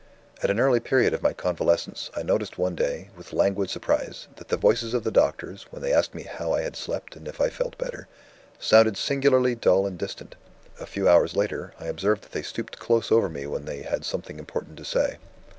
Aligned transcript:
"At 0.41 0.49
an 0.49 0.59
early 0.59 0.79
period 0.79 1.13
of 1.13 1.21
my 1.21 1.31
convalescence, 1.31 2.09
I 2.15 2.23
noticed 2.23 2.57
one 2.57 2.73
day, 2.73 3.11
with 3.15 3.33
languid 3.33 3.69
surprise, 3.69 4.27
that 4.37 4.47
the 4.47 4.57
voices 4.57 4.95
of 4.95 5.03
the 5.03 5.11
doctors, 5.11 5.67
when 5.69 5.83
they 5.83 5.93
asked 5.93 6.15
me 6.15 6.23
how 6.23 6.53
I 6.53 6.61
had 6.63 6.75
slept 6.75 7.15
and 7.15 7.27
if 7.27 7.39
I 7.39 7.49
felt 7.51 7.77
better, 7.77 8.07
sounded 8.57 8.97
singularly 8.97 9.53
dull 9.53 9.85
and 9.85 9.99
distant. 9.99 10.33
A 10.79 10.87
few 10.87 11.07
hours 11.07 11.35
later, 11.35 11.75
I 11.79 11.85
observed 11.85 12.23
that 12.23 12.31
they 12.31 12.41
stooped 12.41 12.79
close 12.79 13.11
over 13.11 13.29
me 13.29 13.45
when 13.45 13.65
they 13.65 13.83
had 13.83 14.03
something 14.03 14.39
important 14.39 14.77
to 14.77 14.85
say. 14.85 15.17